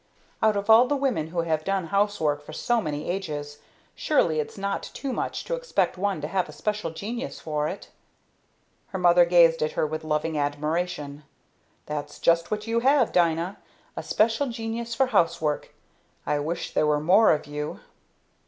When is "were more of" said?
16.87-17.45